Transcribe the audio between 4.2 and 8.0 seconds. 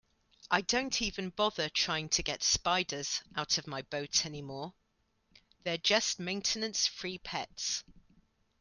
anymore, they're just maintenance-free pets.